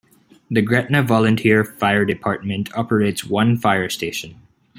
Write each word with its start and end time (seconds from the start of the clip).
The 0.49 0.63
Gretna 0.63 1.03
Volunteer 1.03 1.63
Fire 1.63 2.05
Department 2.05 2.73
operates 2.75 3.23
one 3.23 3.55
fire 3.55 3.87
station. 3.87 4.41